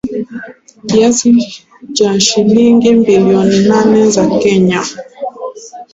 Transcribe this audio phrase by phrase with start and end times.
[0.87, 1.53] Kiasi
[1.93, 4.83] cha shilingi bilioni nane za Kenya